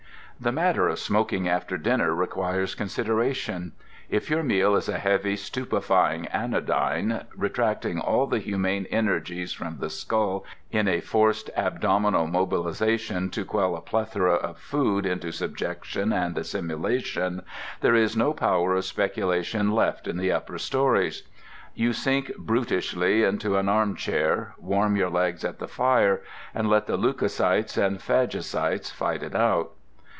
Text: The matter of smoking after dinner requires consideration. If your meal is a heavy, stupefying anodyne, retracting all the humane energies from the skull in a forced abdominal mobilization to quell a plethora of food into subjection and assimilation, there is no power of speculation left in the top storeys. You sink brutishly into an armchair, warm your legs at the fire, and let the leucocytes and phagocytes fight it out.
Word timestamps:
The 0.43 0.51
matter 0.51 0.87
of 0.87 0.97
smoking 0.97 1.47
after 1.47 1.77
dinner 1.77 2.15
requires 2.15 2.73
consideration. 2.73 3.73
If 4.09 4.31
your 4.31 4.41
meal 4.41 4.75
is 4.75 4.89
a 4.89 4.97
heavy, 4.97 5.35
stupefying 5.35 6.25
anodyne, 6.29 7.27
retracting 7.35 7.99
all 7.99 8.25
the 8.25 8.39
humane 8.39 8.87
energies 8.89 9.53
from 9.53 9.77
the 9.77 9.91
skull 9.91 10.43
in 10.71 10.87
a 10.87 10.99
forced 10.99 11.51
abdominal 11.55 12.25
mobilization 12.25 13.29
to 13.29 13.45
quell 13.45 13.75
a 13.75 13.81
plethora 13.81 14.33
of 14.33 14.57
food 14.57 15.05
into 15.05 15.31
subjection 15.31 16.11
and 16.11 16.35
assimilation, 16.35 17.43
there 17.81 17.93
is 17.93 18.17
no 18.17 18.33
power 18.33 18.73
of 18.73 18.83
speculation 18.83 19.71
left 19.71 20.07
in 20.07 20.17
the 20.17 20.29
top 20.29 20.49
storeys. 20.59 21.21
You 21.75 21.93
sink 21.93 22.35
brutishly 22.35 23.21
into 23.23 23.57
an 23.57 23.69
armchair, 23.69 24.55
warm 24.57 24.95
your 24.95 25.11
legs 25.11 25.45
at 25.45 25.59
the 25.59 25.67
fire, 25.67 26.23
and 26.55 26.67
let 26.67 26.87
the 26.87 26.97
leucocytes 26.97 27.77
and 27.77 27.99
phagocytes 27.99 28.91
fight 28.91 29.21
it 29.21 29.35
out. 29.35 29.73